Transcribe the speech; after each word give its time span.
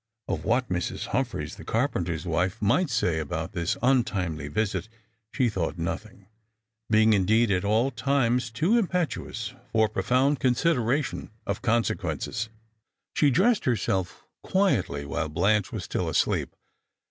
Of 0.27 0.43
what 0.45 0.67
Mrs. 0.67 1.05
Humphreys, 1.09 1.57
the 1.57 1.63
carpenter's 1.63 2.25
wife, 2.25 2.59
might 2.59 2.89
say 2.89 3.19
about 3.19 3.51
this 3.51 3.77
untimely 3.83 4.47
visit, 4.47 4.89
she 5.31 5.47
thought 5.47 5.77
nothing; 5.77 6.25
being, 6.89 7.13
indeed, 7.13 7.51
at 7.51 7.63
all 7.63 7.91
times 7.91 8.49
too 8.49 8.79
impetuous 8.79 9.53
for 9.71 9.87
profound 9.87 10.39
consideration 10.39 11.29
of 11.45 11.61
consequences. 11.61 12.49
She 13.13 13.29
dressed 13.29 13.65
herself 13.65 14.25
quietly 14.41 15.05
while 15.05 15.29
Blanche 15.29 15.71
was 15.71 15.83
still 15.83 16.09
asleep. 16.09 16.55